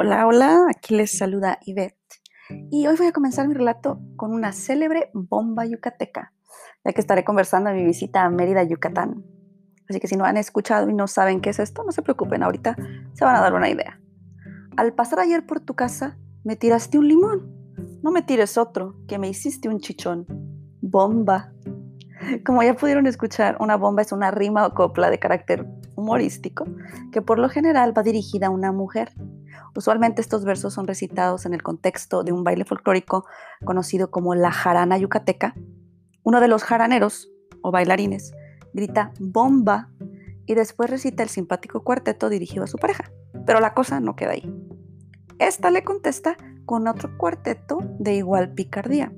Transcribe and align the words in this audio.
Hola, 0.00 0.28
hola, 0.28 0.66
aquí 0.70 0.94
les 0.94 1.18
saluda 1.18 1.58
Ivette. 1.66 2.22
Y 2.70 2.86
hoy 2.86 2.94
voy 2.96 3.08
a 3.08 3.12
comenzar 3.12 3.48
mi 3.48 3.54
relato 3.54 4.00
con 4.14 4.32
una 4.32 4.52
célebre 4.52 5.10
bomba 5.12 5.66
yucateca, 5.66 6.32
ya 6.84 6.92
que 6.92 7.00
estaré 7.00 7.24
conversando 7.24 7.70
en 7.70 7.78
mi 7.78 7.84
visita 7.84 8.22
a 8.22 8.30
Mérida, 8.30 8.62
Yucatán. 8.62 9.24
Así 9.90 9.98
que 9.98 10.06
si 10.06 10.14
no 10.14 10.24
han 10.24 10.36
escuchado 10.36 10.88
y 10.88 10.94
no 10.94 11.08
saben 11.08 11.40
qué 11.40 11.50
es 11.50 11.58
esto, 11.58 11.82
no 11.82 11.90
se 11.90 12.02
preocupen, 12.02 12.44
ahorita 12.44 12.76
se 13.12 13.24
van 13.24 13.34
a 13.34 13.40
dar 13.40 13.54
una 13.54 13.70
idea. 13.70 14.00
Al 14.76 14.94
pasar 14.94 15.18
ayer 15.18 15.44
por 15.44 15.58
tu 15.58 15.74
casa, 15.74 16.16
me 16.44 16.54
tiraste 16.54 16.96
un 16.96 17.08
limón. 17.08 17.52
No 18.00 18.12
me 18.12 18.22
tires 18.22 18.56
otro, 18.56 18.94
que 19.08 19.18
me 19.18 19.28
hiciste 19.28 19.68
un 19.68 19.80
chichón. 19.80 20.26
Bomba. 20.80 21.52
Como 22.46 22.62
ya 22.62 22.74
pudieron 22.74 23.08
escuchar, 23.08 23.56
una 23.58 23.76
bomba 23.76 24.02
es 24.02 24.12
una 24.12 24.30
rima 24.30 24.64
o 24.64 24.74
copla 24.74 25.10
de 25.10 25.18
carácter 25.18 25.66
humorístico 25.96 26.66
que 27.10 27.20
por 27.20 27.40
lo 27.40 27.48
general 27.48 27.98
va 27.98 28.04
dirigida 28.04 28.46
a 28.46 28.50
una 28.50 28.70
mujer 28.70 29.10
Usualmente 29.74 30.20
estos 30.20 30.44
versos 30.44 30.74
son 30.74 30.86
recitados 30.86 31.46
en 31.46 31.54
el 31.54 31.62
contexto 31.62 32.22
de 32.24 32.32
un 32.32 32.44
baile 32.44 32.64
folclórico 32.64 33.26
conocido 33.64 34.10
como 34.10 34.34
la 34.34 34.50
jarana 34.50 34.98
yucateca. 34.98 35.54
Uno 36.22 36.40
de 36.40 36.48
los 36.48 36.64
jaraneros 36.64 37.30
o 37.62 37.70
bailarines 37.70 38.32
grita 38.72 39.12
bomba 39.18 39.90
y 40.46 40.54
después 40.54 40.90
recita 40.90 41.22
el 41.22 41.28
simpático 41.28 41.84
cuarteto 41.84 42.28
dirigido 42.28 42.64
a 42.64 42.68
su 42.68 42.78
pareja. 42.78 43.10
Pero 43.46 43.60
la 43.60 43.74
cosa 43.74 44.00
no 44.00 44.16
queda 44.16 44.32
ahí. 44.32 44.52
Esta 45.38 45.70
le 45.70 45.84
contesta 45.84 46.36
con 46.64 46.88
otro 46.88 47.16
cuarteto 47.16 47.78
de 47.98 48.14
igual 48.14 48.52
picardía. 48.54 49.12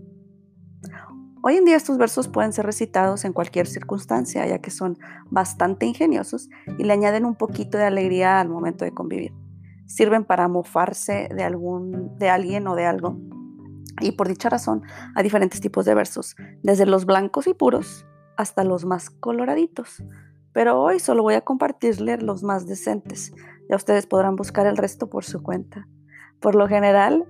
Hoy 1.42 1.56
en 1.56 1.64
día 1.64 1.76
estos 1.76 1.96
versos 1.96 2.28
pueden 2.28 2.52
ser 2.52 2.66
recitados 2.66 3.24
en 3.24 3.32
cualquier 3.32 3.66
circunstancia, 3.66 4.46
ya 4.46 4.58
que 4.58 4.70
son 4.70 4.98
bastante 5.30 5.86
ingeniosos 5.86 6.50
y 6.78 6.84
le 6.84 6.92
añaden 6.92 7.24
un 7.24 7.34
poquito 7.34 7.78
de 7.78 7.84
alegría 7.84 8.40
al 8.40 8.50
momento 8.50 8.84
de 8.84 8.92
convivir 8.92 9.32
sirven 9.90 10.24
para 10.24 10.46
mofarse 10.46 11.28
de, 11.34 11.42
algún, 11.42 12.16
de 12.16 12.30
alguien 12.30 12.66
o 12.68 12.76
de 12.76 12.86
algo. 12.86 13.18
Y 14.00 14.12
por 14.12 14.28
dicha 14.28 14.48
razón, 14.48 14.82
hay 15.16 15.24
diferentes 15.24 15.60
tipos 15.60 15.84
de 15.84 15.94
versos, 15.94 16.36
desde 16.62 16.86
los 16.86 17.06
blancos 17.06 17.48
y 17.48 17.54
puros 17.54 18.06
hasta 18.36 18.62
los 18.62 18.84
más 18.84 19.10
coloraditos. 19.10 20.02
Pero 20.52 20.80
hoy 20.80 21.00
solo 21.00 21.22
voy 21.22 21.34
a 21.34 21.40
compartirles 21.40 22.22
los 22.22 22.44
más 22.44 22.66
decentes. 22.66 23.32
Ya 23.68 23.76
ustedes 23.76 24.06
podrán 24.06 24.36
buscar 24.36 24.66
el 24.66 24.76
resto 24.76 25.10
por 25.10 25.24
su 25.24 25.42
cuenta. 25.42 25.88
Por 26.40 26.54
lo 26.54 26.68
general, 26.68 27.26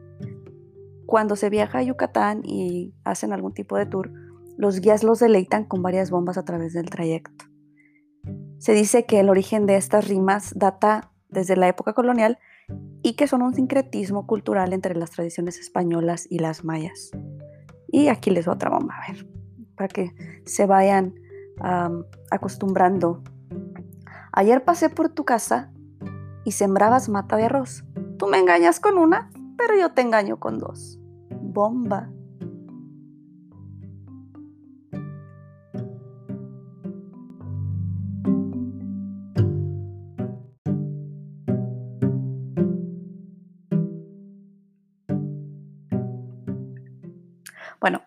cuando 1.07 1.37
se 1.37 1.49
viaja 1.49 1.79
a 1.79 1.83
Yucatán 1.83 2.43
y 2.45 2.95
hacen 3.05 3.33
algún 3.33 3.55
tipo 3.55 3.77
de 3.77 3.87
tour, 3.87 4.13
los 4.59 4.81
guías 4.81 5.03
los 5.03 5.19
deleitan 5.19 5.65
con 5.65 5.83
varias 5.83 6.11
bombas 6.11 6.37
a 6.37 6.45
través 6.45 6.75
del 6.75 6.91
trayecto. 6.91 7.47
Se 8.59 8.75
dice 8.75 9.07
que 9.07 9.19
el 9.19 9.31
origen 9.31 9.65
de 9.65 9.77
estas 9.77 10.07
rimas 10.07 10.53
data 10.55 11.11
desde 11.31 11.57
la 11.57 11.69
época 11.69 11.95
colonial 11.95 12.39
y 13.03 13.15
que 13.15 13.27
son 13.27 13.43
un 13.43 13.55
sincretismo 13.55 14.27
cultural 14.27 14.73
entre 14.73 14.95
las 14.95 15.11
tradiciones 15.11 15.59
españolas 15.59 16.27
y 16.31 16.39
las 16.39 16.65
mayas. 16.65 17.11
Y 17.89 18.09
aquí 18.09 18.31
les 18.31 18.47
otra 18.47 18.71
bomba, 18.71 18.95
a 18.95 19.13
ver, 19.13 19.27
para 19.75 19.89
que 19.89 20.13
se 20.45 20.67
vayan 20.67 21.15
acostumbrando. 22.31 23.23
Ayer 24.33 24.65
pasé 24.65 24.89
por 24.89 25.09
tu 25.09 25.25
casa 25.25 25.73
y 26.45 26.53
sembrabas 26.53 27.09
mata 27.09 27.37
de 27.37 27.45
arroz. 27.45 27.85
Tú 28.19 28.27
me 28.27 28.39
engañas 28.39 28.81
con 28.81 28.97
una, 28.97 29.31
pero 29.59 29.75
yo 29.79 29.93
te 29.93 30.03
engaño 30.03 30.39
con 30.39 30.59
dos. 30.59 30.99
Bomba. 31.31 32.11
Bueno, 47.81 48.03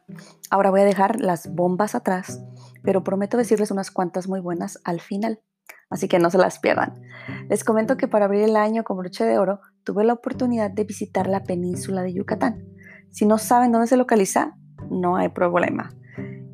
ahora 0.52 0.70
voy 0.70 0.82
a 0.82 0.86
dejar 0.86 1.20
las 1.20 1.54
bombas 1.54 1.96
atrás, 1.96 2.44
pero 2.84 3.04
prometo 3.04 3.38
decirles 3.38 3.72
unas 3.72 3.90
cuantas 3.90 4.28
muy 4.28 4.40
buenas 4.40 4.80
al 4.84 5.02
final, 5.02 5.42
así 5.90 6.08
que 6.08 6.20
no 6.20 6.30
se 6.30 6.38
las 6.38 6.60
pierdan. 6.60 7.02
Les 7.50 7.64
comento 7.64 7.98
que 7.98 8.08
para 8.08 8.26
abrir 8.26 8.44
el 8.44 8.56
año 8.56 8.84
con 8.84 8.98
broche 8.98 9.26
de 9.26 9.40
oro 9.40 9.62
tuve 9.84 10.04
la 10.04 10.14
oportunidad 10.14 10.70
de 10.70 10.84
visitar 10.84 11.28
la 11.28 11.44
península 11.44 12.04
de 12.04 12.14
Yucatán. 12.14 12.64
Si 13.10 13.26
no 13.26 13.40
saben 13.40 13.72
dónde 13.72 13.88
se 13.88 13.98
localiza, 13.98 14.56
no 14.92 15.16
hay 15.16 15.30
problema. 15.30 15.92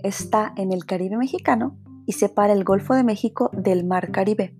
Está 0.01 0.53
en 0.56 0.72
el 0.72 0.86
Caribe 0.86 1.18
mexicano 1.18 1.78
y 2.06 2.13
separa 2.13 2.53
el 2.53 2.63
Golfo 2.63 2.96
de 2.96 3.03
México 3.03 3.50
del 3.51 3.86
Mar 3.86 4.12
Caribe. 4.12 4.57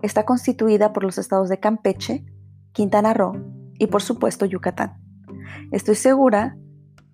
Está 0.00 0.24
constituida 0.24 0.94
por 0.94 1.04
los 1.04 1.18
estados 1.18 1.50
de 1.50 1.60
Campeche, 1.60 2.24
Quintana 2.72 3.12
Roo 3.12 3.34
y 3.78 3.88
por 3.88 4.00
supuesto 4.00 4.46
Yucatán. 4.46 4.98
Estoy 5.70 5.96
segura 5.96 6.56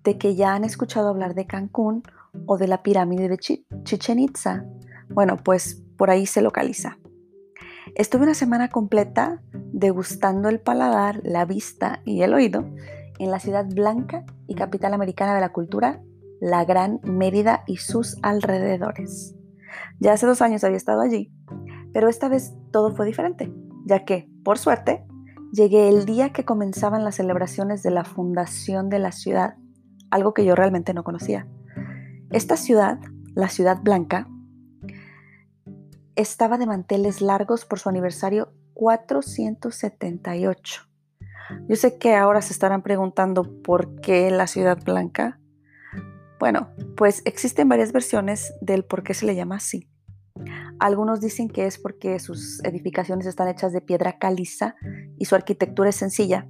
de 0.07 0.17
que 0.17 0.35
ya 0.35 0.53
han 0.53 0.63
escuchado 0.63 1.09
hablar 1.09 1.35
de 1.35 1.47
Cancún 1.47 2.01
o 2.45 2.57
de 2.57 2.69
la 2.69 2.81
pirámide 2.81 3.27
de 3.27 3.37
Chichen 3.37 4.19
Itza. 4.19 4.63
Bueno, 5.09 5.35
pues 5.35 5.83
por 5.97 6.09
ahí 6.09 6.25
se 6.25 6.41
localiza. 6.41 6.97
Estuve 7.93 8.23
una 8.23 8.33
semana 8.33 8.69
completa 8.69 9.41
degustando 9.51 10.47
el 10.47 10.61
paladar, 10.61 11.19
la 11.25 11.43
vista 11.43 11.99
y 12.05 12.21
el 12.21 12.33
oído 12.33 12.69
en 13.19 13.31
la 13.31 13.41
ciudad 13.41 13.65
blanca 13.65 14.23
y 14.47 14.55
capital 14.55 14.93
americana 14.93 15.35
de 15.35 15.41
la 15.41 15.51
cultura, 15.51 16.01
la 16.39 16.63
Gran 16.63 17.01
Mérida 17.03 17.65
y 17.67 17.75
sus 17.75 18.17
alrededores. 18.21 19.35
Ya 19.99 20.13
hace 20.13 20.25
dos 20.25 20.41
años 20.41 20.63
había 20.63 20.77
estado 20.77 21.01
allí, 21.01 21.33
pero 21.91 22.07
esta 22.07 22.29
vez 22.29 22.55
todo 22.71 22.95
fue 22.95 23.05
diferente, 23.05 23.53
ya 23.83 24.05
que, 24.05 24.29
por 24.45 24.57
suerte, 24.57 25.05
llegué 25.51 25.89
el 25.89 26.05
día 26.05 26.31
que 26.31 26.45
comenzaban 26.45 27.03
las 27.03 27.15
celebraciones 27.15 27.83
de 27.83 27.91
la 27.91 28.05
fundación 28.05 28.87
de 28.87 28.99
la 28.99 29.11
ciudad 29.11 29.57
algo 30.11 30.33
que 30.33 30.45
yo 30.45 30.55
realmente 30.55 30.93
no 30.93 31.03
conocía. 31.03 31.47
Esta 32.31 32.57
ciudad, 32.57 32.99
la 33.35 33.49
Ciudad 33.49 33.81
Blanca, 33.81 34.27
estaba 36.15 36.57
de 36.57 36.65
manteles 36.65 37.21
largos 37.21 37.65
por 37.65 37.79
su 37.79 37.89
aniversario 37.89 38.53
478. 38.73 40.81
Yo 41.67 41.75
sé 41.75 41.97
que 41.97 42.15
ahora 42.15 42.41
se 42.41 42.53
estarán 42.53 42.81
preguntando 42.81 43.61
por 43.61 43.99
qué 44.01 44.31
la 44.31 44.47
Ciudad 44.47 44.83
Blanca. 44.83 45.39
Bueno, 46.39 46.71
pues 46.95 47.21
existen 47.25 47.69
varias 47.69 47.93
versiones 47.93 48.53
del 48.61 48.83
por 48.83 49.03
qué 49.03 49.13
se 49.13 49.25
le 49.25 49.35
llama 49.35 49.55
así. 49.55 49.89
Algunos 50.79 51.21
dicen 51.21 51.49
que 51.49 51.65
es 51.65 51.79
porque 51.79 52.19
sus 52.19 52.63
edificaciones 52.63 53.25
están 53.25 53.47
hechas 53.47 53.73
de 53.73 53.81
piedra 53.81 54.19
caliza 54.19 54.75
y 55.17 55.25
su 55.25 55.35
arquitectura 55.35 55.89
es 55.89 55.95
sencilla, 55.95 56.45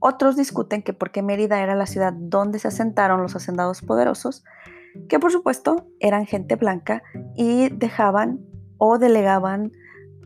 otros 0.00 0.36
discuten 0.36 0.82
que 0.82 0.92
porque 0.92 1.22
Mérida 1.22 1.60
era 1.60 1.74
la 1.74 1.86
ciudad 1.86 2.12
donde 2.12 2.58
se 2.58 2.68
asentaron 2.68 3.20
los 3.20 3.34
hacendados 3.34 3.82
poderosos, 3.82 4.44
que 5.08 5.18
por 5.18 5.32
supuesto 5.32 5.88
eran 6.00 6.26
gente 6.26 6.56
blanca 6.56 7.02
y 7.34 7.68
dejaban 7.70 8.40
o 8.78 8.98
delegaban 8.98 9.72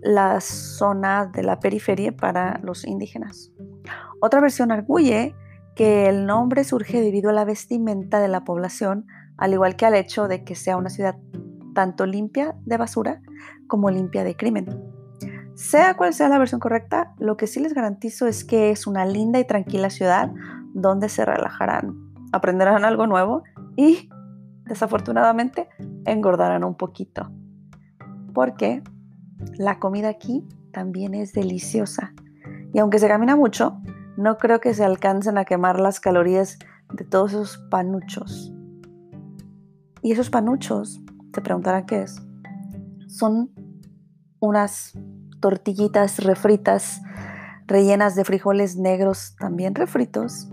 la 0.02 0.40
zona 0.40 1.26
de 1.26 1.42
la 1.42 1.60
periferia 1.60 2.14
para 2.14 2.58
los 2.62 2.84
indígenas. 2.84 3.52
Otra 4.20 4.40
versión 4.40 4.72
arguye 4.72 5.34
que 5.74 6.08
el 6.08 6.26
nombre 6.26 6.64
surge 6.64 7.00
debido 7.00 7.30
a 7.30 7.32
la 7.32 7.44
vestimenta 7.44 8.20
de 8.20 8.28
la 8.28 8.44
población, 8.44 9.06
al 9.38 9.52
igual 9.52 9.76
que 9.76 9.86
al 9.86 9.94
hecho 9.94 10.28
de 10.28 10.44
que 10.44 10.54
sea 10.54 10.76
una 10.76 10.90
ciudad 10.90 11.16
tanto 11.74 12.04
limpia 12.04 12.54
de 12.64 12.76
basura 12.76 13.22
como 13.66 13.90
limpia 13.90 14.24
de 14.24 14.36
crimen. 14.36 14.91
Sea 15.54 15.94
cual 15.94 16.14
sea 16.14 16.28
la 16.28 16.38
versión 16.38 16.60
correcta, 16.60 17.14
lo 17.18 17.36
que 17.36 17.46
sí 17.46 17.60
les 17.60 17.74
garantizo 17.74 18.26
es 18.26 18.44
que 18.44 18.70
es 18.70 18.86
una 18.86 19.04
linda 19.04 19.38
y 19.38 19.46
tranquila 19.46 19.90
ciudad 19.90 20.30
donde 20.74 21.08
se 21.08 21.24
relajarán, 21.24 21.94
aprenderán 22.32 22.84
algo 22.84 23.06
nuevo 23.06 23.42
y, 23.76 24.08
desafortunadamente, 24.64 25.68
engordarán 26.06 26.64
un 26.64 26.74
poquito. 26.74 27.30
Porque 28.32 28.82
la 29.58 29.78
comida 29.78 30.08
aquí 30.08 30.48
también 30.72 31.14
es 31.14 31.32
deliciosa. 31.32 32.14
Y 32.72 32.78
aunque 32.78 32.98
se 32.98 33.08
camina 33.08 33.36
mucho, 33.36 33.80
no 34.16 34.38
creo 34.38 34.60
que 34.60 34.72
se 34.72 34.84
alcancen 34.84 35.36
a 35.36 35.44
quemar 35.44 35.78
las 35.78 36.00
calorías 36.00 36.58
de 36.94 37.04
todos 37.04 37.32
esos 37.32 37.58
panuchos. 37.70 38.52
Y 40.02 40.12
esos 40.12 40.30
panuchos, 40.30 41.02
te 41.32 41.40
preguntarán 41.42 41.86
qué 41.86 42.02
es, 42.02 42.20
son 43.06 43.50
unas 44.40 44.98
tortillitas 45.42 46.22
refritas 46.22 47.02
rellenas 47.66 48.14
de 48.14 48.24
frijoles 48.24 48.76
negros 48.76 49.34
también 49.38 49.74
refritos 49.74 50.48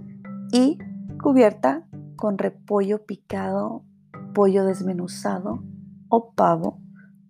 y 0.52 0.80
cubierta 1.22 1.88
con 2.16 2.38
repollo 2.38 3.06
picado, 3.06 3.86
pollo 4.34 4.66
desmenuzado 4.66 5.64
o 6.10 6.34
pavo, 6.34 6.82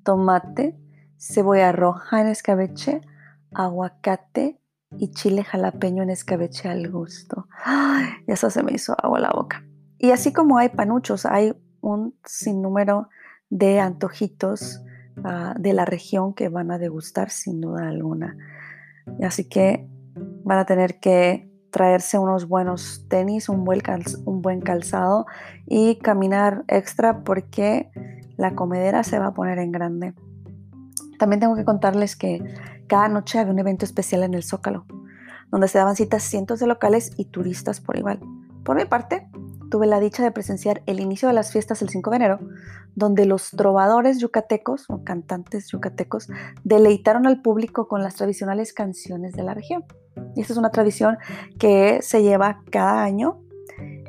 tomate, 0.04 0.80
cebolla 1.18 1.74
roja 1.74 2.22
en 2.22 2.28
escabeche, 2.28 3.02
aguacate 3.54 4.62
y 4.98 5.12
chile 5.12 5.44
jalapeño 5.44 6.02
en 6.02 6.12
escabeche 6.12 6.70
al 6.70 6.90
gusto. 6.90 7.48
¡Ay! 7.66 8.06
Eso 8.26 8.50
se 8.50 8.64
me 8.64 8.72
hizo 8.72 8.96
agua 8.98 9.20
la 9.20 9.32
boca. 9.32 9.66
Y 9.98 10.12
así 10.12 10.32
como 10.32 10.58
hay 10.58 10.70
panuchos, 10.70 11.26
hay 11.26 11.54
un 11.82 12.18
sinnúmero 12.24 13.10
de 13.50 13.82
antojitos 13.82 14.82
Ah, 15.24 15.54
de 15.58 15.74
la 15.74 15.86
región 15.86 16.34
que 16.34 16.50
van 16.50 16.72
a 16.72 16.78
degustar 16.78 17.30
sin 17.30 17.62
duda 17.62 17.90
alguna. 17.90 18.38
Así 19.24 19.50
que 19.50 19.88
van 20.44 20.60
a 20.60 20.66
tener 20.66 21.00
que 21.00 21.50
traerse 21.72 22.18
unos 22.18 22.48
buenos 22.48 23.06
tenis, 23.10 23.50
un 23.50 23.64
buen, 23.64 23.82
un 24.26 24.42
buen 24.42 24.62
calzado 24.62 25.26
y 25.68 25.98
caminar 25.98 26.64
extra 26.68 27.24
porque 27.24 27.92
la 28.38 28.56
comedera 28.56 29.04
se 29.04 29.20
va 29.20 29.28
a 29.28 29.34
poner 29.34 29.60
en 29.60 29.72
grande. 29.72 30.14
También 31.18 31.42
tengo 31.42 31.56
que 31.56 31.66
contarles 31.66 32.16
que 32.16 32.42
cada 32.88 33.10
noche 33.10 33.40
había 33.40 33.54
un 33.54 33.60
evento 33.60 33.86
especial 33.86 34.24
en 34.24 34.34
el 34.34 34.44
Zócalo, 34.44 34.86
donde 35.52 35.68
se 35.68 35.78
daban 35.78 35.96
citas 35.96 36.24
cientos 36.24 36.60
de 36.60 36.68
locales 36.68 37.12
y 37.18 37.26
turistas 37.26 37.82
por 37.82 37.98
igual. 37.98 38.20
Por 38.64 38.78
mi 38.78 38.86
parte, 38.86 39.28
tuve 39.70 39.88
la 39.88 40.00
dicha 40.00 40.24
de 40.24 40.32
presenciar 40.32 40.82
el 40.86 41.00
inicio 41.00 41.28
de 41.28 41.34
las 41.34 41.52
fiestas 41.52 41.82
el 41.82 41.90
5 41.90 42.10
de 42.10 42.16
enero, 42.16 42.40
donde 42.96 43.26
los 43.26 43.52
trovadores 43.52 44.20
yucatecos 44.20 44.86
o 44.90 45.04
cantantes 45.04 45.68
yucatecos 45.72 46.30
deleitaron 46.64 47.28
al 47.28 47.42
público 47.42 47.88
con 47.88 48.04
las 48.04 48.16
tradicionales 48.16 48.74
canciones 48.74 49.34
de 49.34 49.44
la 49.44 49.54
región. 49.54 49.86
Y 50.36 50.42
esta 50.42 50.54
es 50.54 50.60
una 50.60 50.72
tradición 50.72 51.18
que 51.58 52.00
se 52.02 52.24
lleva 52.24 52.62
cada 52.72 53.04
año 53.04 53.42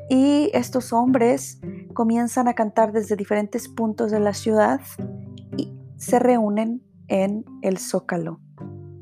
y 0.09 0.51
estos 0.55 0.93
hombres 0.93 1.61
comienzan 1.95 2.49
a 2.49 2.55
cantar 2.55 2.93
desde 2.93 3.15
diferentes 3.15 3.69
puntos 3.69 4.11
de 4.11 4.21
la 4.21 4.35
ciudad 4.35 4.81
y 5.57 5.73
se 5.97 6.19
reúnen 6.19 6.83
en 7.07 7.45
el 7.63 7.79
Zócalo. 7.79 8.41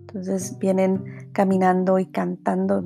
Entonces 0.01 0.59
vienen 0.59 1.31
caminando 1.33 1.99
y 1.99 2.07
cantando. 2.07 2.83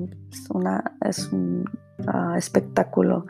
Es, 1.01 1.31
un 1.31 1.65
ah, 2.07 2.35
espectáculo 2.37 3.25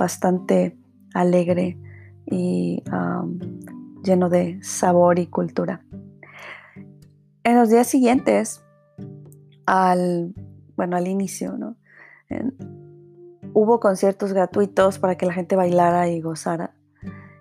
bastante 0.00 0.76
alegre 1.14 1.78
y 2.26 2.82
lleno 4.02 4.28
de 4.30 4.58
sabor 4.62 5.18
y 5.18 5.26
cultura. 5.26 5.84
En 7.44 7.56
los 7.56 7.68
días 7.68 7.86
siguientes, 7.86 8.64
al, 9.66 10.34
bueno, 10.76 10.96
al 10.96 11.06
inicio, 11.06 11.76
hubo 13.52 13.78
conciertos 13.78 14.32
gratuitos 14.32 14.98
para 14.98 15.16
que 15.16 15.26
la 15.26 15.34
gente 15.34 15.54
bailara 15.54 16.08
y 16.08 16.20
gozara. 16.20 16.74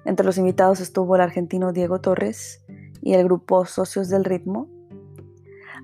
Entre 0.05 0.25
los 0.25 0.37
invitados 0.37 0.81
estuvo 0.81 1.15
el 1.15 1.21
argentino 1.21 1.71
Diego 1.71 2.01
Torres 2.01 2.63
y 3.01 3.13
el 3.13 3.23
grupo 3.23 3.65
Socios 3.65 4.09
del 4.09 4.25
Ritmo. 4.25 4.67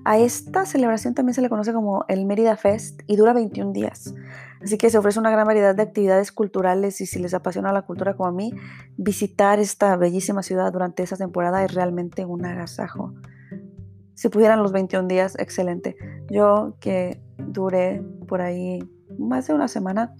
A 0.04 0.18
esta 0.18 0.66
celebración 0.66 1.14
también 1.14 1.34
se 1.34 1.40
le 1.40 1.48
conoce 1.48 1.72
como 1.72 2.04
el 2.08 2.26
Mérida 2.26 2.56
Fest 2.56 3.00
y 3.06 3.16
dura 3.16 3.32
21 3.32 3.72
días. 3.72 4.14
Así 4.62 4.78
que 4.78 4.90
se 4.90 4.98
ofrece 4.98 5.18
una 5.18 5.30
gran 5.30 5.46
variedad 5.46 5.74
de 5.74 5.82
actividades 5.82 6.32
culturales 6.32 7.00
y 7.00 7.06
si 7.06 7.18
les 7.18 7.34
apasiona 7.34 7.72
la 7.72 7.82
cultura 7.82 8.14
como 8.14 8.28
a 8.28 8.32
mí, 8.32 8.52
visitar 8.96 9.58
esta 9.58 9.96
bellísima 9.96 10.42
ciudad 10.42 10.72
durante 10.72 11.02
esa 11.02 11.16
temporada 11.16 11.64
es 11.64 11.74
realmente 11.74 12.24
un 12.24 12.44
agasajo. 12.44 13.14
Si 14.14 14.28
pudieran 14.30 14.62
los 14.62 14.72
21 14.72 15.08
días, 15.08 15.38
excelente. 15.38 15.96
Yo 16.30 16.76
que 16.80 17.20
duré 17.36 18.02
por 18.26 18.40
ahí 18.40 18.80
más 19.18 19.46
de 19.46 19.54
una 19.54 19.68
semana, 19.68 20.14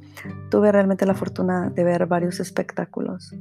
tuve 0.50 0.70
realmente 0.70 1.06
la 1.06 1.14
fortuna 1.14 1.70
de 1.70 1.84
ver 1.84 2.06
varios 2.06 2.38
espectáculos. 2.40 3.34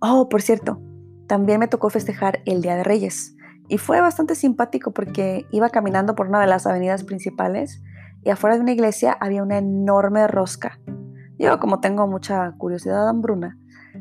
Oh, 0.00 0.28
por 0.28 0.42
cierto, 0.42 0.80
también 1.26 1.60
me 1.60 1.68
tocó 1.68 1.88
festejar 1.88 2.40
el 2.46 2.62
Día 2.62 2.76
de 2.76 2.84
Reyes 2.84 3.36
y 3.68 3.78
fue 3.78 4.00
bastante 4.00 4.34
simpático 4.34 4.92
porque 4.92 5.46
iba 5.50 5.70
caminando 5.70 6.14
por 6.14 6.28
una 6.28 6.40
de 6.40 6.46
las 6.46 6.66
avenidas 6.66 7.04
principales 7.04 7.82
y 8.26 8.30
afuera 8.30 8.56
de 8.56 8.62
una 8.62 8.72
iglesia 8.72 9.16
había 9.20 9.44
una 9.44 9.58
enorme 9.58 10.26
rosca. 10.26 10.80
Yo, 11.38 11.60
como 11.60 11.78
tengo 11.78 12.08
mucha 12.08 12.50
curiosidad 12.58 13.08
hambruna, 13.08 13.56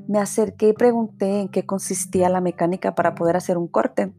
me 0.08 0.18
acerqué 0.18 0.70
y 0.70 0.74
pregunté 0.74 1.42
en 1.42 1.48
qué 1.48 1.68
consistía 1.68 2.28
la 2.30 2.42
mecánica 2.42 2.96
para 2.96 3.14
poder 3.14 3.38
hacer 3.38 3.56
un 3.56 3.68
corte, 3.68 4.16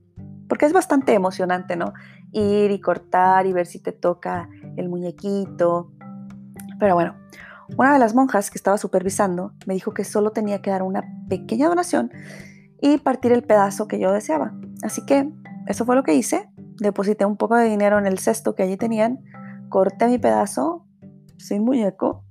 porque 0.48 0.64
es 0.64 0.72
bastante 0.72 1.12
emocionante, 1.12 1.74
¿no? 1.74 1.92
Ir 2.30 2.70
y 2.70 2.80
cortar 2.80 3.46
y 3.46 3.52
ver 3.52 3.66
si 3.66 3.80
te 3.82 3.90
toca 3.90 4.48
el 4.76 4.88
muñequito. 4.88 5.90
Pero 6.78 6.94
bueno, 6.94 7.16
una 7.76 7.92
de 7.92 7.98
las 7.98 8.14
monjas 8.14 8.52
que 8.52 8.58
estaba 8.58 8.78
supervisando 8.78 9.54
me 9.66 9.74
dijo 9.74 9.92
que 9.92 10.04
solo 10.04 10.30
tenía 10.30 10.62
que 10.62 10.70
dar 10.70 10.84
una 10.84 11.02
pequeña 11.28 11.66
donación 11.66 12.12
y 12.80 12.98
partir 12.98 13.32
el 13.32 13.42
pedazo 13.42 13.88
que 13.88 13.98
yo 13.98 14.12
deseaba. 14.12 14.52
Así 14.84 15.04
que 15.04 15.28
eso 15.66 15.84
fue 15.84 15.96
lo 15.96 16.04
que 16.04 16.14
hice. 16.14 16.48
Deposité 16.78 17.24
un 17.24 17.36
poco 17.36 17.56
de 17.56 17.68
dinero 17.68 17.98
en 17.98 18.06
el 18.06 18.20
cesto 18.20 18.54
que 18.54 18.62
allí 18.62 18.76
tenían, 18.76 19.18
corté 19.68 20.06
mi 20.06 20.18
pedazo 20.18 20.86
sin 21.38 21.64
muñeco 21.64 22.24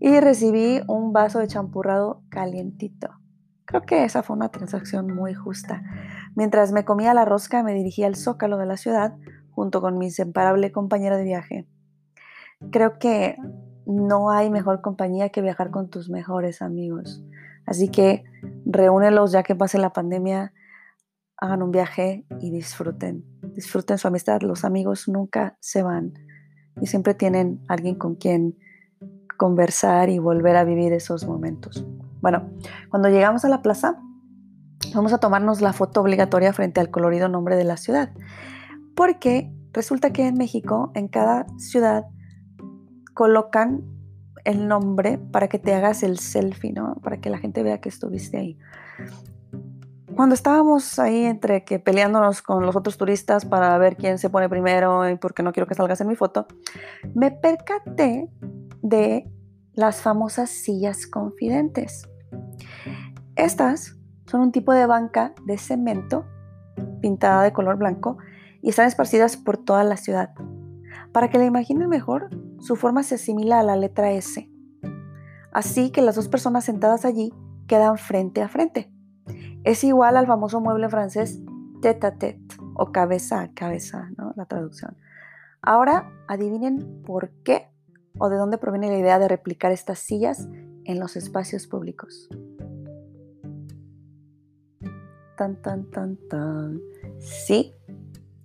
y 0.00 0.18
recibí 0.20 0.80
un 0.88 1.12
vaso 1.12 1.38
de 1.38 1.46
champurrado 1.46 2.22
calientito. 2.28 3.10
Creo 3.64 3.82
que 3.82 4.04
esa 4.04 4.22
fue 4.22 4.36
una 4.36 4.50
transacción 4.50 5.14
muy 5.14 5.34
justa. 5.34 5.82
Mientras 6.34 6.72
me 6.72 6.84
comía 6.84 7.14
la 7.14 7.24
rosca 7.24 7.62
me 7.62 7.72
dirigí 7.72 8.02
al 8.04 8.16
zócalo 8.16 8.58
de 8.58 8.66
la 8.66 8.76
ciudad 8.76 9.16
junto 9.50 9.80
con 9.80 9.98
mi 9.98 10.06
inseparable 10.06 10.72
compañera 10.72 11.16
de 11.16 11.24
viaje. 11.24 11.68
Creo 12.70 12.98
que 12.98 13.36
no 13.86 14.30
hay 14.30 14.50
mejor 14.50 14.80
compañía 14.80 15.28
que 15.30 15.42
viajar 15.42 15.70
con 15.70 15.88
tus 15.88 16.10
mejores 16.10 16.62
amigos. 16.62 17.22
Así 17.66 17.88
que 17.88 18.24
reúnelos 18.66 19.32
ya 19.32 19.42
que 19.42 19.54
pase 19.54 19.78
la 19.78 19.92
pandemia, 19.92 20.52
hagan 21.36 21.62
un 21.62 21.70
viaje 21.70 22.24
y 22.40 22.50
disfruten. 22.50 23.24
Disfruten 23.54 23.98
su 23.98 24.08
amistad. 24.08 24.40
Los 24.42 24.64
amigos 24.64 25.08
nunca 25.08 25.56
se 25.60 25.82
van 25.82 26.14
y 26.80 26.86
siempre 26.86 27.14
tienen 27.14 27.60
alguien 27.68 27.96
con 27.96 28.14
quien 28.14 28.56
conversar 29.36 30.08
y 30.08 30.18
volver 30.18 30.56
a 30.56 30.64
vivir 30.64 30.92
esos 30.92 31.26
momentos. 31.26 31.84
Bueno, 32.20 32.48
cuando 32.88 33.08
llegamos 33.08 33.44
a 33.44 33.48
la 33.48 33.62
plaza, 33.62 34.00
vamos 34.94 35.12
a 35.12 35.18
tomarnos 35.18 35.60
la 35.60 35.72
foto 35.72 36.00
obligatoria 36.00 36.52
frente 36.52 36.80
al 36.80 36.90
colorido 36.90 37.28
nombre 37.28 37.56
de 37.56 37.64
la 37.64 37.76
ciudad. 37.76 38.12
Porque 38.94 39.52
resulta 39.72 40.12
que 40.12 40.26
en 40.28 40.36
México, 40.36 40.92
en 40.94 41.08
cada 41.08 41.46
ciudad, 41.58 42.06
colocan 43.14 43.82
el 44.44 44.68
nombre 44.68 45.18
para 45.18 45.48
que 45.48 45.58
te 45.58 45.74
hagas 45.74 46.02
el 46.02 46.18
selfie, 46.18 46.72
¿no? 46.72 46.96
Para 47.02 47.18
que 47.20 47.30
la 47.30 47.38
gente 47.38 47.62
vea 47.62 47.80
que 47.80 47.88
estuviste 47.88 48.38
ahí. 48.38 48.58
Cuando 50.16 50.34
estábamos 50.34 50.98
ahí 50.98 51.24
entre 51.24 51.64
que 51.64 51.78
peleándonos 51.78 52.42
con 52.42 52.66
los 52.66 52.76
otros 52.76 52.98
turistas 52.98 53.44
para 53.44 53.76
ver 53.78 53.96
quién 53.96 54.18
se 54.18 54.28
pone 54.28 54.48
primero 54.48 55.08
y 55.08 55.16
porque 55.16 55.42
no 55.42 55.52
quiero 55.52 55.66
que 55.66 55.74
salgas 55.74 56.00
en 56.00 56.08
mi 56.08 56.16
foto, 56.16 56.46
me 57.14 57.30
percaté 57.30 58.28
de 58.82 59.30
las 59.72 60.02
famosas 60.02 60.50
sillas 60.50 61.06
confidentes. 61.06 62.08
Estas 63.36 63.96
son 64.26 64.42
un 64.42 64.52
tipo 64.52 64.72
de 64.72 64.86
banca 64.86 65.34
de 65.46 65.56
cemento 65.56 66.26
pintada 67.00 67.42
de 67.42 67.52
color 67.52 67.76
blanco 67.76 68.18
y 68.60 68.68
están 68.68 68.86
esparcidas 68.86 69.36
por 69.36 69.56
toda 69.56 69.82
la 69.82 69.96
ciudad. 69.96 70.34
Para 71.12 71.30
que 71.30 71.38
la 71.38 71.44
imaginen 71.44 71.88
mejor, 71.88 72.28
su 72.60 72.76
forma 72.76 73.02
se 73.02 73.14
asimila 73.14 73.60
a 73.60 73.62
la 73.62 73.76
letra 73.76 74.12
S. 74.12 74.48
Así 75.52 75.90
que 75.90 76.02
las 76.02 76.16
dos 76.16 76.28
personas 76.28 76.64
sentadas 76.64 77.04
allí 77.04 77.32
quedan 77.66 77.98
frente 77.98 78.42
a 78.42 78.48
frente. 78.48 78.90
Es 79.64 79.84
igual 79.84 80.16
al 80.16 80.26
famoso 80.26 80.60
mueble 80.60 80.88
francés 80.88 81.40
tête 81.80 82.04
à 82.04 82.10
tête 82.10 82.56
o 82.74 82.90
cabeza 82.90 83.40
a 83.40 83.52
cabeza, 83.52 84.10
¿no? 84.16 84.32
La 84.36 84.46
traducción. 84.46 84.96
Ahora 85.60 86.10
adivinen 86.26 87.02
por 87.04 87.30
qué 87.44 87.68
o 88.18 88.28
de 88.28 88.36
dónde 88.36 88.58
proviene 88.58 88.90
la 88.90 88.98
idea 88.98 89.18
de 89.20 89.28
replicar 89.28 89.70
estas 89.70 90.00
sillas 90.00 90.48
en 90.84 90.98
los 90.98 91.16
espacios 91.16 91.68
públicos. 91.68 92.28
Tan, 95.36 95.62
tan, 95.62 95.90
tan, 95.90 96.16
tan. 96.28 96.80
Sí, 97.20 97.72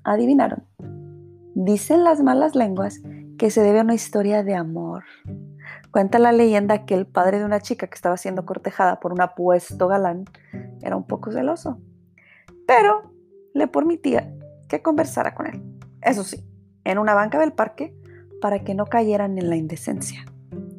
adivinaron. 0.04 0.66
Dicen 1.56 2.04
las 2.04 2.22
malas 2.22 2.56
lenguas 2.56 3.02
que 3.40 3.50
se 3.50 3.62
debe 3.62 3.80
a 3.80 3.84
una 3.84 3.96
historia 3.96 4.44
de 4.44 4.54
amor. 4.54 5.04
Cuenta 5.92 6.20
la 6.20 6.32
leyenda 6.32 6.86
que 6.86 6.94
el 6.94 7.08
padre 7.08 7.40
de 7.40 7.46
una 7.46 7.60
chica 7.60 7.88
que 7.88 7.96
estaba 7.96 8.18
siendo 8.18 8.46
cortejada 8.46 9.00
por 9.00 9.12
un 9.12 9.22
apuesto 9.22 9.88
galán 9.88 10.26
era 10.82 10.96
un 10.96 11.06
poco 11.06 11.32
celoso, 11.32 11.80
pero 12.66 13.14
le 13.54 13.68
permitía 13.68 14.34
que 14.68 14.82
conversara 14.82 15.34
con 15.34 15.48
él. 15.48 15.64
Eso 16.02 16.24
sí, 16.24 16.46
en 16.84 16.98
una 16.98 17.14
banca 17.14 17.40
del 17.40 17.54
parque 17.54 17.96
para 18.42 18.64
que 18.64 18.76
no 18.76 18.86
cayeran 18.86 19.38
en 19.38 19.50
la 19.50 19.56
indecencia. 19.56 20.26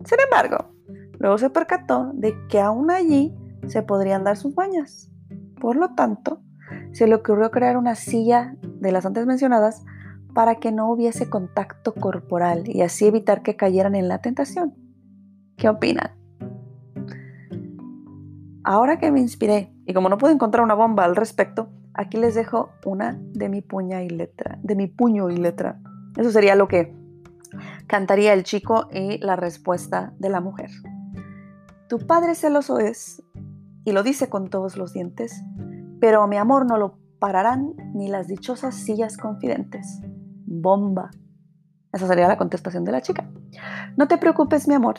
Sin 0.05 0.19
embargo, 0.25 0.71
luego 1.19 1.39
se 1.39 1.51
percató 1.51 2.11
de 2.15 2.35
que 2.49 2.61
aún 2.61 2.91
allí 2.91 3.35
se 3.67 3.83
podrían 3.83 4.25
dar 4.25 4.37
sus 4.37 4.55
bañas. 4.55 5.11
Por 5.61 5.77
lo 5.77 5.95
tanto, 5.95 6.41
se 6.93 7.07
le 7.07 7.15
ocurrió 7.15 7.51
crear 7.51 7.77
una 7.77 7.95
silla 7.95 8.57
de 8.63 8.93
las 8.93 9.07
antes 9.07 9.27
mencionadas 9.27 9.85
para 10.35 10.57
que 10.57 10.73
no 10.73 10.91
hubiese 10.91 11.29
contacto 11.29 11.95
corporal 11.95 12.65
y 12.67 12.83
así 12.83 13.07
evitar 13.07 13.43
que 13.43 13.57
cayeran 13.57 13.95
en 13.95 14.09
la 14.09 14.21
tentación. 14.21 14.75
¿Qué 15.57 15.69
opinan? 15.69 16.18
Ahora 18.71 18.99
que 18.99 19.11
me 19.11 19.19
inspiré 19.19 19.73
y 19.87 19.95
como 19.95 20.11
no 20.11 20.19
puedo 20.19 20.35
encontrar 20.35 20.63
una 20.63 20.75
bomba 20.75 21.07
al 21.07 21.17
respecto, 21.17 21.71
aquí 21.95 22.19
les 22.19 22.35
dejo 22.35 22.69
una 22.85 23.19
de 23.19 23.49
mi 23.49 23.61
y 23.61 24.11
letra, 24.11 24.59
de 24.63 24.75
mi 24.77 24.89
puño 24.89 25.31
y 25.31 25.39
letra. 25.39 25.81
Eso 26.19 26.31
sería 26.31 26.55
lo 26.55 26.69
que 26.69 26.95
cantaría 27.87 28.35
el 28.35 28.45
chico 28.45 28.87
y 28.93 29.17
la 29.21 29.37
respuesta 29.37 30.13
de 30.19 30.29
la 30.29 30.43
mujer. 30.43 30.69
Tu 31.89 32.07
padre 32.07 32.35
celoso 32.35 32.79
es, 32.79 33.23
y 33.87 33.93
lo 33.93 34.03
dice 34.03 34.29
con 34.29 34.51
todos 34.51 34.77
los 34.77 34.93
dientes, 34.93 35.43
pero 35.99 36.29
mi 36.29 36.37
amor 36.37 36.67
no 36.67 36.77
lo 36.77 36.99
pararán 37.19 37.73
ni 37.95 38.09
las 38.09 38.29
dichosas 38.29 38.75
sillas 38.75 39.17
confidentes 39.17 40.03
bomba. 40.45 41.11
Esa 41.91 42.07
sería 42.07 42.29
la 42.29 42.37
contestación 42.37 42.85
de 42.85 42.93
la 42.93 43.01
chica. 43.01 43.31
No 43.97 44.09
te 44.09 44.19
preocupes, 44.19 44.69
mi 44.69 44.75
amor, 44.75 44.97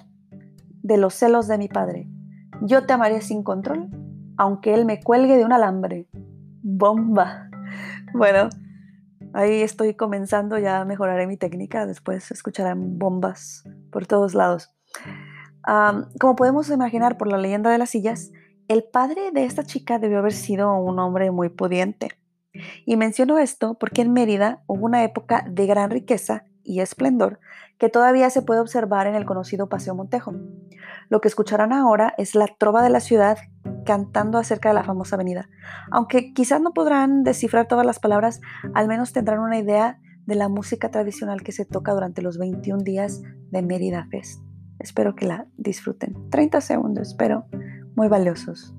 de 0.81 0.97
los 0.97 1.13
celos 1.13 1.47
de 1.47 1.59
mi 1.59 1.67
padre. 1.67 2.09
Yo 2.61 2.85
te 2.85 2.93
amaré 2.93 3.21
sin 3.21 3.43
control, 3.43 3.89
aunque 4.37 4.73
él 4.73 4.85
me 4.85 5.01
cuelgue 5.01 5.37
de 5.37 5.45
un 5.45 5.53
alambre. 5.53 6.07
Bomba. 6.61 7.49
Bueno, 8.13 8.49
ahí 9.33 9.61
estoy 9.61 9.93
comenzando, 9.93 10.57
ya 10.57 10.83
mejoraré 10.83 11.25
mi 11.25 11.37
técnica, 11.37 11.85
después 11.85 12.31
escucharán 12.31 12.99
bombas 12.99 13.63
por 13.91 14.07
todos 14.07 14.33
lados. 14.33 14.75
como 16.19 16.35
podemos 16.35 16.69
imaginar 16.69 17.17
por 17.17 17.27
la 17.27 17.37
leyenda 17.37 17.69
de 17.69 17.77
las 17.77 17.91
sillas, 17.91 18.31
el 18.67 18.83
padre 18.83 19.31
de 19.31 19.45
esta 19.45 19.63
chica 19.63 19.97
debió 19.97 20.19
haber 20.19 20.33
sido 20.33 20.73
un 20.75 20.99
hombre 20.99 21.31
muy 21.31 21.49
pudiente. 21.49 22.09
Y 22.85 22.97
menciono 22.97 23.37
esto 23.37 23.77
porque 23.79 24.01
en 24.01 24.11
Mérida 24.11 24.63
hubo 24.67 24.85
una 24.85 25.03
época 25.03 25.45
de 25.49 25.65
gran 25.65 25.91
riqueza 25.91 26.43
y 26.63 26.81
esplendor 26.81 27.39
que 27.79 27.89
todavía 27.89 28.29
se 28.29 28.41
puede 28.41 28.59
observar 28.59 29.07
en 29.07 29.15
el 29.15 29.25
conocido 29.25 29.69
Paseo 29.69 29.95
Montejo. 29.95 30.33
Lo 31.09 31.21
que 31.21 31.27
escucharán 31.29 31.73
ahora 31.73 32.13
es 32.17 32.35
la 32.35 32.47
trova 32.47 32.83
de 32.83 32.89
la 32.89 32.99
ciudad 32.99 33.37
cantando 33.85 34.37
acerca 34.37 34.69
de 34.69 34.75
la 34.75 34.83
famosa 34.83 35.15
avenida. 35.15 35.49
Aunque 35.89 36.33
quizás 36.33 36.61
no 36.61 36.73
podrán 36.73 37.23
descifrar 37.23 37.67
todas 37.67 37.85
las 37.85 37.99
palabras, 37.99 38.41
al 38.75 38.87
menos 38.87 39.13
tendrán 39.13 39.39
una 39.39 39.57
idea 39.57 39.99
de 40.25 40.35
la 40.35 40.49
música 40.49 40.91
tradicional 40.91 41.41
que 41.41 41.51
se 41.53 41.65
toca 41.65 41.93
durante 41.93 42.21
los 42.21 42.37
21 42.37 42.83
días 42.83 43.21
de 43.49 43.61
Mérida 43.63 44.07
Fest. 44.11 44.43
Espero 44.77 45.15
que 45.15 45.25
la 45.25 45.47
disfruten. 45.57 46.29
30 46.29 46.61
segundos, 46.61 47.15
pero 47.17 47.45
muy 47.95 48.09
valiosos. 48.09 48.75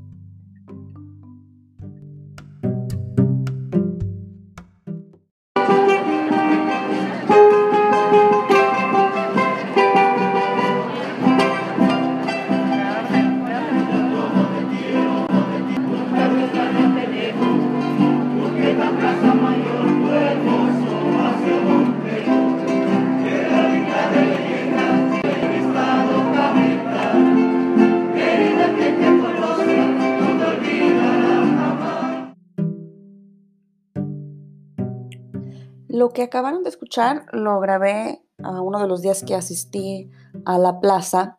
Que 36.14 36.23
acabaron 36.23 36.62
de 36.62 36.71
escuchar 36.71 37.26
lo 37.33 37.61
grabé 37.61 38.23
a 38.43 38.61
uno 38.61 38.81
de 38.81 38.88
los 38.88 39.02
días 39.02 39.23
que 39.23 39.35
asistí 39.35 40.11
a 40.45 40.59
la 40.59 40.81
plaza 40.81 41.38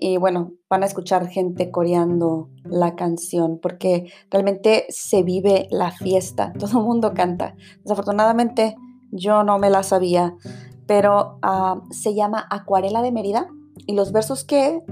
y 0.00 0.16
bueno, 0.16 0.52
van 0.70 0.84
a 0.84 0.86
escuchar 0.86 1.26
gente 1.26 1.72
coreando 1.72 2.50
la 2.62 2.94
canción 2.94 3.58
porque 3.60 4.12
realmente 4.30 4.86
se 4.90 5.24
vive 5.24 5.66
la 5.72 5.90
fiesta, 5.90 6.52
todo 6.58 6.78
el 6.78 6.86
mundo 6.86 7.14
canta. 7.14 7.56
Desafortunadamente 7.82 8.76
yo 9.10 9.42
no 9.42 9.58
me 9.58 9.70
la 9.70 9.82
sabía, 9.82 10.36
pero 10.86 11.38
ah, 11.42 11.82
se 11.90 12.14
llama 12.14 12.46
Acuarela 12.48 13.02
de 13.02 13.10
Mérida 13.10 13.48
y 13.86 13.94
los 13.94 14.12
versos 14.12 14.44
que 14.44 14.82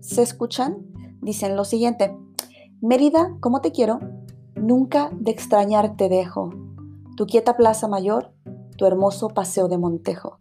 se 0.00 0.22
escuchan 0.22 0.78
dicen 1.20 1.56
lo 1.56 1.64
siguiente, 1.64 2.16
Mérida, 2.80 3.36
¿cómo 3.40 3.60
te 3.60 3.70
quiero? 3.70 4.00
Nunca 4.56 5.10
de 5.12 5.30
extrañar 5.30 5.96
te 5.96 6.08
dejo. 6.08 6.50
Tu 7.16 7.26
quieta 7.26 7.56
plaza 7.56 7.86
mayor 7.86 8.35
tu 8.76 8.86
hermoso 8.86 9.28
paseo 9.28 9.68
de 9.68 9.78
Montejo, 9.78 10.36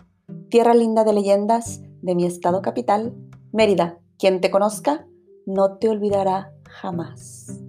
tierra 0.49 0.73
linda 0.73 1.03
de 1.03 1.13
leyendas 1.13 1.81
de 2.01 2.15
mi 2.15 2.25
estado 2.25 2.61
capital, 2.61 3.15
Mérida. 3.51 3.99
Quien 4.17 4.41
te 4.41 4.51
conozca 4.51 5.07
no 5.45 5.77
te 5.77 5.89
olvidará 5.89 6.53
jamás. 6.69 7.61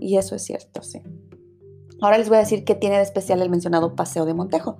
Y 0.00 0.16
eso 0.16 0.34
es 0.34 0.44
cierto, 0.44 0.82
sí. 0.82 1.02
Ahora 2.00 2.18
les 2.18 2.28
voy 2.28 2.36
a 2.36 2.40
decir 2.40 2.64
qué 2.64 2.74
tiene 2.74 2.96
de 2.96 3.02
especial 3.02 3.40
el 3.40 3.50
mencionado 3.50 3.94
Paseo 3.94 4.26
de 4.26 4.34
Montejo. 4.34 4.78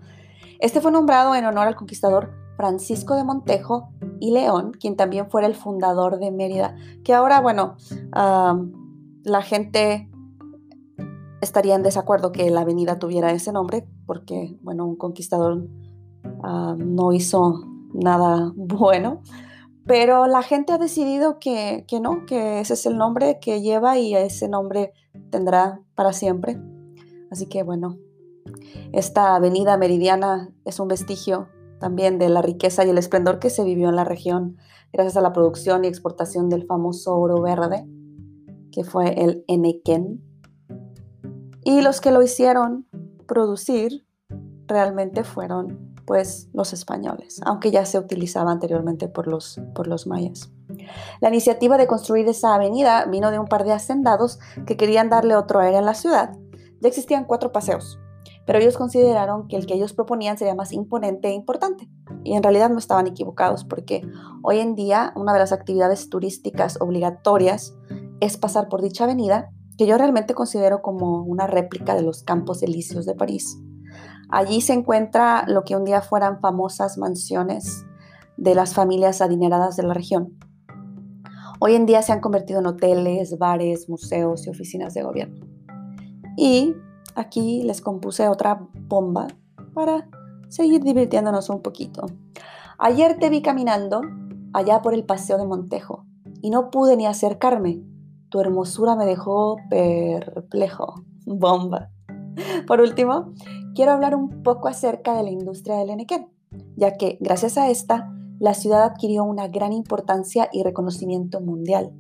Este 0.59 0.81
fue 0.81 0.93
nombrado 0.93 1.35
en 1.35 1.45
honor 1.45 1.69
al 1.69 1.77
conquistador 1.77 2.33
Francisco 2.57 3.17
de 3.17 3.25
Montejo 3.25 3.89
y 4.21 4.33
León, 4.33 4.73
quien 4.79 4.97
también 4.97 5.31
fuera 5.31 5.47
el 5.47 5.55
fundador 5.55 6.19
de 6.19 6.31
Mérida, 6.31 6.77
que 7.03 7.15
ahora, 7.15 7.41
bueno, 7.41 7.77
la 8.13 9.43
gente 9.43 10.11
estaría 11.45 11.75
en 11.75 11.83
desacuerdo 11.83 12.33
que 12.33 12.51
la 12.51 12.63
avenida 12.63 12.99
tuviera 12.99 13.33
ese 13.33 13.53
nombre, 13.53 13.87
porque, 14.07 14.57
bueno, 14.63 14.87
un 14.87 14.97
conquistador 14.97 15.69
ah, 16.43 16.75
no 16.79 17.13
hizo 17.13 17.65
nada 17.93 18.53
bueno, 18.57 19.23
pero 19.87 20.27
la 20.27 20.43
gente 20.43 20.73
ha 20.73 20.79
decidido 20.79 21.39
que, 21.39 21.85
que, 21.87 22.01
no, 22.01 22.27
que 22.27 22.61
ese 22.61 22.75
es 22.75 22.87
el 22.87 22.97
nombre 22.97 23.39
que 23.41 23.61
lleva 23.61 23.99
y 23.99 24.15
ese 24.15 24.49
nombre 24.49 24.93
tendrá 25.31 25.81
para 25.95 26.13
siempre. 26.13 26.59
Así 27.31 27.47
que, 27.47 27.63
bueno, 27.63 27.99
esta 28.93 29.37
avenida 29.37 29.77
meridiana 29.77 30.51
es 30.65 30.81
un 30.81 30.89
vestigio 30.89 31.49
también 31.79 32.19
de 32.19 32.29
la 32.29 32.41
riqueza 32.41 32.85
y 32.85 32.91
el 32.91 32.99
esplendor 32.99 33.39
que 33.39 33.51
se 33.51 33.65
vivió 33.65 33.89
en 33.89 33.97
la 33.97 34.05
región 34.05 34.57
gracias 34.93 35.17
a 35.17 35.21
la 35.21 35.33
producción 35.33 35.85
y 35.85 35.89
exportación 35.89 36.49
del 36.49 36.67
famoso 36.67 37.17
oro 37.17 37.43
verde, 37.43 37.85
que 38.71 38.85
fue 38.85 39.23
el 39.23 39.45
Enequén 39.49 40.23
y 41.65 41.81
los 41.81 42.01
que 42.01 42.11
lo 42.11 42.23
hicieron 42.23 42.87
producir 43.27 44.07
realmente 44.67 45.25
fueron 45.25 45.95
pues 46.07 46.49
los 46.53 46.73
españoles, 46.73 47.41
aunque 47.47 47.71
ya 47.71 47.87
se 47.87 47.99
utilizaba 47.99 48.53
anteriormente 48.53 49.09
por 49.09 49.27
los, 49.27 49.61
por 49.75 49.87
los 49.87 50.07
mayas. 50.07 50.51
La 51.21 51.29
iniciativa 51.29 51.79
de 51.79 51.87
construir 51.87 52.29
esa 52.29 52.55
avenida 52.55 53.07
vino 53.07 53.31
de 53.31 53.39
un 53.39 53.47
par 53.47 53.65
de 53.65 53.73
hacendados 53.73 54.39
que 54.67 54.77
querían 54.77 55.09
darle 55.09 55.35
otro 55.35 55.61
aire 55.61 55.79
a 55.79 55.83
la 55.83 55.95
ciudad. 55.95 56.37
Ya 56.81 56.89
existían 56.89 57.25
cuatro 57.25 57.53
paseos, 57.53 57.99
pero 58.47 58.59
ellos 58.59 58.77
consideraron 58.77 59.49
que 59.49 59.57
el 59.57 59.65
que 59.65 59.75
ellos 59.75 59.95
proponían 59.95 60.37
sería 60.37 60.55
más 60.55 60.73
imponente 60.73 61.29
e 61.29 61.33
importante. 61.33 61.89
Y 62.23 62.35
en 62.35 62.43
realidad 62.43 62.69
no 62.69 62.79
estaban 62.79 63.07
equivocados 63.07 63.65
porque 63.65 64.07
hoy 64.43 64.59
en 64.59 64.75
día 64.75 65.13
una 65.17 65.33
de 65.33 65.39
las 65.39 65.53
actividades 65.53 66.11
turísticas 66.11 66.79
obligatorias 66.81 67.75
es 68.21 68.37
pasar 68.37 68.69
por 68.69 68.83
dicha 68.83 69.05
avenida 69.05 69.51
que 69.77 69.87
yo 69.87 69.99
realmente 69.99 70.35
considero 70.35 70.83
como 70.83 71.23
una 71.23 71.47
réplica 71.47 71.95
de 71.95 72.03
los 72.03 72.23
Campos 72.23 72.63
Elíseos 72.63 73.07
de 73.07 73.15
París. 73.15 73.59
Allí 74.31 74.61
se 74.61 74.73
encuentra 74.73 75.45
lo 75.47 75.65
que 75.65 75.77
un 75.77 75.85
día 75.85 76.01
fueran 76.01 76.41
famosas 76.41 76.99
mansiones 76.99 77.85
de 78.37 78.55
las 78.55 78.75
familias 78.75 79.21
adineradas 79.21 79.77
de 79.77 79.85
la 79.85 79.95
región. 79.95 80.39
Hoy 81.61 81.75
en 81.75 81.87
día 81.87 82.03
se 82.03 82.13
han 82.13 82.21
convertido 82.21 82.61
en 82.61 82.67
hoteles, 82.67 83.39
bares, 83.39 83.89
museos 83.89 84.47
y 84.47 84.51
oficinas 84.51 84.95
de 84.95 85.03
gobierno. 85.03 85.47
Y 86.37 86.75
aquí 87.15 87.63
les 87.63 87.81
compuse 87.81 88.29
otra 88.29 88.67
bomba 88.89 89.29
para 89.73 90.09
seguir 90.49 90.83
divirtiéndonos 90.83 91.49
un 91.51 91.63
poquito. 91.63 92.07
Ayer 92.79 93.19
te 93.19 93.31
vi 93.31 93.41
caminando 93.41 94.03
allá 94.53 94.83
por 94.83 94.95
el 94.95 95.05
Paseo 95.05 95.39
de 95.39 95.47
Montejo 95.47 96.07
y 96.43 96.51
no 96.51 96.71
pude 96.71 96.97
ni 96.97 97.07
acercarme 97.07 97.83
tu 98.35 98.41
hermosura 98.41 98.97
me 98.97 99.07
dejó 99.07 99.59
perplejo. 99.71 101.05
Bomba. 101.25 101.93
Por 102.67 102.81
último, 102.81 103.33
quiero 103.77 103.93
hablar 103.93 104.17
un 104.17 104.43
poco 104.43 104.67
acerca 104.67 105.15
de 105.15 105.23
la 105.23 105.31
industria 105.31 105.77
del 105.77 105.91
enequén, 105.91 106.27
ya 106.75 106.95
que 106.95 107.17
gracias 107.21 107.57
a 107.59 107.71
esta, 107.71 108.13
la 108.41 108.55
ciudad 108.55 108.83
adquirió 108.83 109.23
una 109.23 109.47
gran 109.47 109.73
importancia 109.73 110.49
y 110.53 110.65
reconocimiento 110.65 111.41
mundial. 111.41 111.93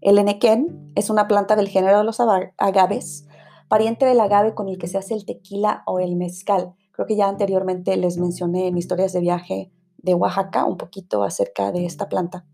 El 0.00 0.18
enequén 0.18 0.92
es 0.94 1.10
una 1.10 1.26
planta 1.26 1.56
del 1.56 1.66
género 1.66 1.98
de 1.98 2.04
los 2.04 2.20
agaves, 2.20 3.26
pariente 3.66 4.06
del 4.06 4.20
agave 4.20 4.54
con 4.54 4.68
el 4.68 4.78
que 4.78 4.86
se 4.86 4.98
hace 4.98 5.14
el 5.14 5.24
tequila 5.26 5.82
o 5.86 5.98
el 5.98 6.14
mezcal. 6.14 6.74
Creo 6.92 7.08
que 7.08 7.16
ya 7.16 7.26
anteriormente 7.26 7.96
les 7.96 8.18
mencioné 8.18 8.68
en 8.68 8.78
historias 8.78 9.12
de 9.12 9.18
viaje 9.18 9.72
de 9.96 10.14
Oaxaca 10.14 10.64
un 10.64 10.76
poquito 10.76 11.24
acerca 11.24 11.72
de 11.72 11.86
esta 11.86 12.08
planta. 12.08 12.46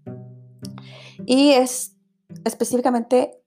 Y 1.27 1.51
es 1.51 1.98
específicamente 2.45 3.43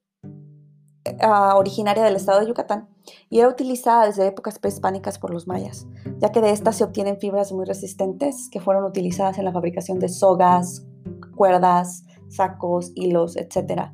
ah, 1.20 1.54
originaria 1.56 2.02
del 2.02 2.16
estado 2.16 2.40
de 2.40 2.48
Yucatán 2.48 2.88
y 3.28 3.40
era 3.40 3.48
utilizada 3.48 4.06
desde 4.06 4.26
épocas 4.26 4.58
prehispánicas 4.58 5.18
por 5.18 5.32
los 5.32 5.46
mayas, 5.46 5.86
ya 6.18 6.30
que 6.30 6.40
de 6.40 6.50
estas 6.50 6.76
se 6.76 6.84
obtienen 6.84 7.18
fibras 7.18 7.52
muy 7.52 7.64
resistentes 7.64 8.48
que 8.50 8.60
fueron 8.60 8.84
utilizadas 8.84 9.38
en 9.38 9.44
la 9.44 9.52
fabricación 9.52 9.98
de 9.98 10.08
sogas, 10.08 10.86
cuerdas, 11.34 12.04
sacos, 12.28 12.92
hilos, 12.94 13.36
etc. 13.36 13.92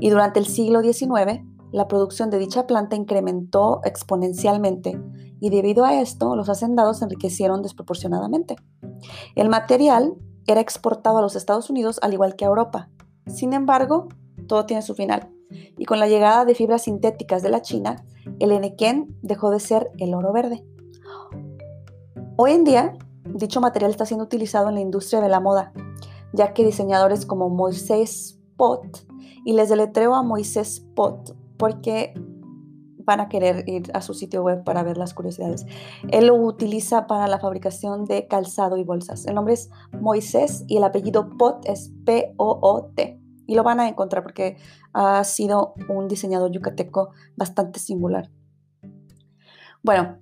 Y 0.00 0.10
durante 0.10 0.40
el 0.40 0.46
siglo 0.46 0.82
XIX, 0.82 1.42
la 1.72 1.88
producción 1.88 2.30
de 2.30 2.38
dicha 2.38 2.66
planta 2.66 2.96
incrementó 2.96 3.80
exponencialmente 3.84 5.00
y 5.40 5.50
debido 5.50 5.84
a 5.84 6.00
esto 6.00 6.36
los 6.36 6.48
hacendados 6.48 6.98
se 6.98 7.04
enriquecieron 7.04 7.62
desproporcionadamente. 7.62 8.56
El 9.34 9.48
material 9.48 10.14
era 10.46 10.60
exportado 10.60 11.18
a 11.18 11.22
los 11.22 11.36
Estados 11.36 11.68
Unidos 11.70 11.98
al 12.02 12.14
igual 12.14 12.36
que 12.36 12.44
a 12.44 12.48
Europa. 12.48 12.88
Sin 13.26 13.52
embargo, 13.52 14.08
todo 14.46 14.66
tiene 14.66 14.82
su 14.82 14.94
final. 14.94 15.30
Y 15.78 15.84
con 15.84 16.00
la 16.00 16.08
llegada 16.08 16.44
de 16.44 16.54
fibras 16.54 16.82
sintéticas 16.82 17.42
de 17.42 17.50
la 17.50 17.62
China, 17.62 18.04
el 18.38 18.52
enequén 18.52 19.16
dejó 19.22 19.50
de 19.50 19.60
ser 19.60 19.90
el 19.98 20.14
oro 20.14 20.32
verde. 20.32 20.64
Hoy 22.36 22.52
en 22.52 22.64
día, 22.64 22.96
dicho 23.24 23.60
material 23.60 23.90
está 23.90 24.06
siendo 24.06 24.24
utilizado 24.24 24.68
en 24.68 24.74
la 24.74 24.80
industria 24.80 25.20
de 25.20 25.28
la 25.28 25.40
moda, 25.40 25.72
ya 26.32 26.52
que 26.52 26.64
diseñadores 26.64 27.26
como 27.26 27.48
Moisés 27.48 28.38
Pot, 28.56 29.06
y 29.44 29.52
les 29.52 29.68
deletreo 29.68 30.14
a 30.14 30.22
Moisés 30.22 30.84
Pot 30.94 31.36
porque 31.56 32.12
van 33.06 33.20
a 33.20 33.28
querer 33.28 33.66
ir 33.68 33.90
a 33.94 34.02
su 34.02 34.12
sitio 34.12 34.42
web 34.42 34.64
para 34.64 34.82
ver 34.82 34.98
las 34.98 35.14
curiosidades. 35.14 35.64
Él 36.10 36.26
lo 36.26 36.34
utiliza 36.34 37.06
para 37.06 37.28
la 37.28 37.38
fabricación 37.38 38.04
de 38.04 38.26
calzado 38.26 38.76
y 38.76 38.84
bolsas. 38.84 39.26
El 39.26 39.36
nombre 39.36 39.54
es 39.54 39.70
Moisés 39.92 40.64
y 40.66 40.76
el 40.76 40.84
apellido 40.84 41.30
Pot 41.38 41.64
es 41.64 41.92
P-O-O-T. 42.04 43.20
Y 43.46 43.54
lo 43.54 43.62
van 43.62 43.80
a 43.80 43.88
encontrar 43.88 44.22
porque 44.22 44.56
ha 44.92 45.22
sido 45.24 45.74
un 45.88 46.08
diseñador 46.08 46.50
yucateco 46.50 47.10
bastante 47.36 47.78
singular. 47.78 48.30
Bueno, 49.82 50.16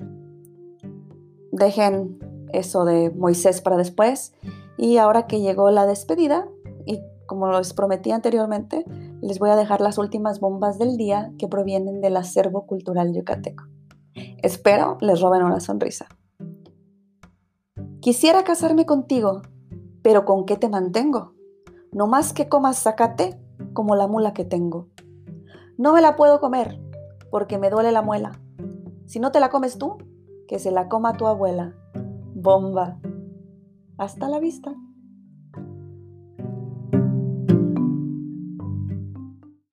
dejen 1.52 2.18
eso 2.52 2.84
de 2.84 3.10
Moisés 3.10 3.60
para 3.60 3.76
después. 3.76 4.34
Y 4.76 4.98
ahora 4.98 5.26
que 5.26 5.40
llegó 5.40 5.70
la 5.70 5.86
despedida, 5.86 6.48
y 6.84 7.00
como 7.26 7.50
les 7.52 7.72
prometí 7.72 8.10
anteriormente, 8.10 8.84
les 9.22 9.38
voy 9.38 9.50
a 9.50 9.56
dejar 9.56 9.80
las 9.80 9.98
últimas 9.98 10.40
bombas 10.40 10.78
del 10.78 10.96
día 10.96 11.32
que 11.38 11.48
provienen 11.48 12.00
del 12.00 12.16
acervo 12.16 12.66
cultural 12.66 13.14
yucateco. 13.14 13.64
Espero 14.42 14.98
les 15.00 15.20
roben 15.20 15.42
una 15.42 15.60
sonrisa. 15.60 16.06
Quisiera 18.00 18.44
casarme 18.44 18.84
contigo, 18.84 19.42
pero 20.02 20.24
¿con 20.24 20.44
qué 20.44 20.56
te 20.56 20.68
mantengo? 20.68 21.33
No 21.94 22.08
más 22.08 22.32
que 22.32 22.48
comas 22.48 22.82
zacate 22.82 23.40
como 23.72 23.94
la 23.94 24.08
mula 24.08 24.34
que 24.34 24.44
tengo. 24.44 24.88
No 25.78 25.92
me 25.92 26.00
la 26.00 26.16
puedo 26.16 26.40
comer 26.40 26.80
porque 27.30 27.56
me 27.56 27.70
duele 27.70 27.92
la 27.92 28.02
muela. 28.02 28.32
Si 29.06 29.20
no 29.20 29.30
te 29.30 29.38
la 29.38 29.48
comes 29.48 29.78
tú, 29.78 29.98
que 30.48 30.58
se 30.58 30.72
la 30.72 30.88
coma 30.88 31.16
tu 31.16 31.26
abuela. 31.26 31.74
Bomba. 32.34 32.98
Hasta 33.96 34.28
la 34.28 34.40
vista. 34.40 34.74